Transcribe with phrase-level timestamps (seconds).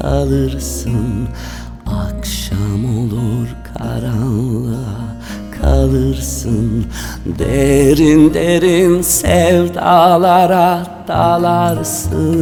[0.00, 1.28] kalırsın.
[1.86, 5.16] Akşam olur karanlığa
[5.62, 6.84] kalırsın.
[7.38, 12.38] Derin derin sevdalara dalarsın.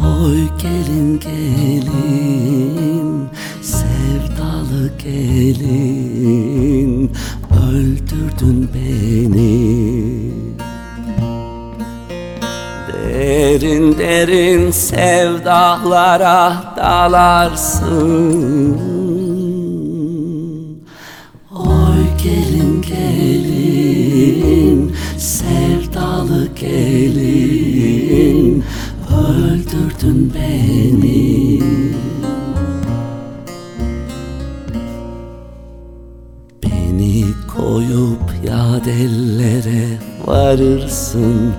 [0.00, 3.28] Oy gelin gelin
[3.62, 7.10] sevdalı gelin.
[7.68, 9.63] Öldürdün beni
[13.74, 18.78] Derin derin sevdalara dalarsın.
[21.56, 28.64] Oy gelin gelin sevdalı gelin.
[29.10, 31.62] Öldürdün beni.
[36.62, 37.24] Beni
[37.56, 41.52] koyup yad ellere varırsın.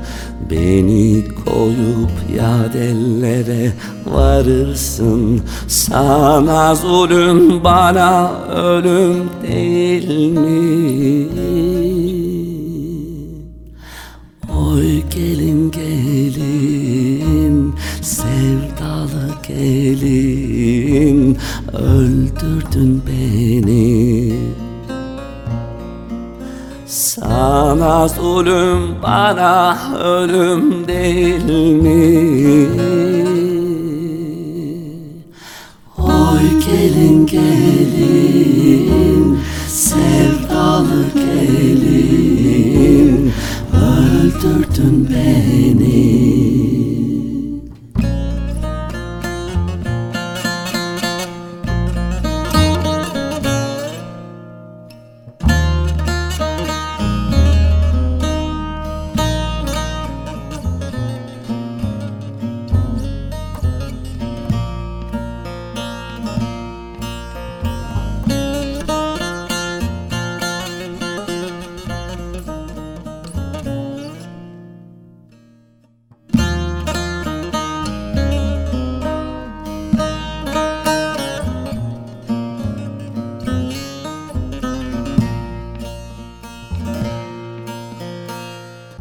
[0.51, 3.73] Beni koyup yad ellere
[4.05, 5.41] varırsın.
[5.67, 11.27] Sana zulüm bana ölüm değil mi?
[14.57, 21.37] Oy gelin gelin sevdalı gelin.
[21.73, 24.33] Öldürdün beni
[26.95, 31.45] Sana zulüm bana ölüm değil
[31.81, 32.69] mi?
[35.97, 43.33] Oy gelin gelin sevdalı gelin
[43.73, 46.14] öldürdün beni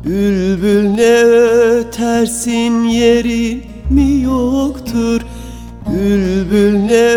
[0.06, 5.20] Bülbül ne ötersin yeri mi yoktur?
[5.92, 7.14] Bülbül ne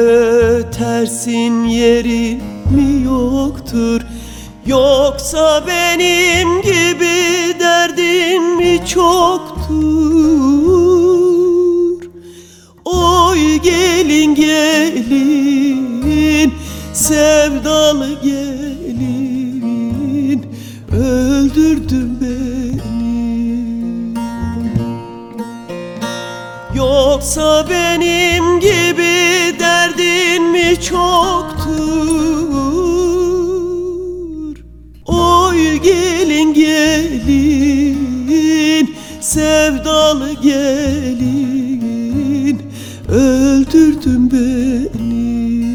[0.55, 2.41] ötersin yeri
[2.75, 4.01] mi yoktur?
[4.65, 9.77] Yoksa benim gibi derdin mi çoktur?
[12.85, 15.87] Oy gelin gelin
[16.93, 18.36] sevdalı gelin
[27.27, 31.77] Yoksa benim gibi derdin mi çoktur?
[35.05, 37.97] Oy gelin gelin
[39.21, 41.41] sevdalı gelin
[43.09, 45.67] öldürdün beni.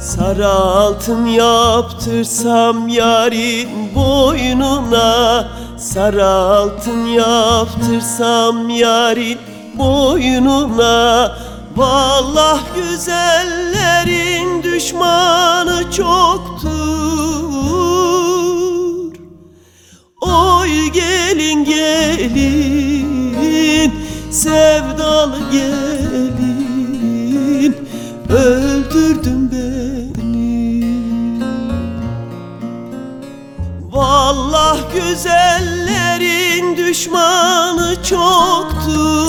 [0.00, 9.38] Sarı altın yaptırsam yarın boynuna Sarı altın yaptırsam yarın
[9.74, 11.38] boynuna.
[11.76, 16.68] Vallah güzellerin düşmanı çoktur.
[20.20, 23.08] Oy gelin gelin
[24.30, 25.88] sevdalı gelin.
[28.28, 29.67] Öldürdün beni
[34.98, 39.27] güzellerin düşmanı çoktur.